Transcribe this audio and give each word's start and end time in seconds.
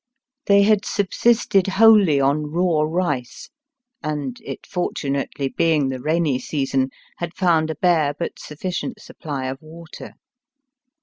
They 0.47 0.63
had 0.63 0.83
subsisted 0.83 1.67
wholly 1.67 2.19
on 2.19 2.47
raw 2.47 2.81
rice, 2.81 3.51
and, 4.01 4.35
it 4.43 4.65
fortunately 4.65 5.47
being 5.47 5.89
the 5.89 6.01
rainy 6.01 6.39
season, 6.39 6.89
had 7.17 7.35
fouod 7.35 7.69
a 7.69 7.75
bare 7.75 8.15
but 8.15 8.39
sufficient 8.39 8.99
supply 8.99 9.45
of 9.45 9.61
water. 9.61 10.15